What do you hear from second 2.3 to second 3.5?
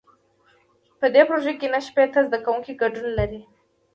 کوونکي ګډون لري.